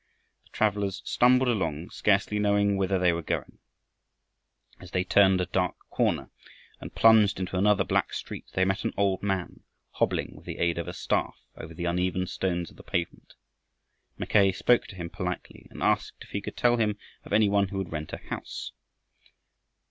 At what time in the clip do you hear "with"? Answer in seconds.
10.35-10.45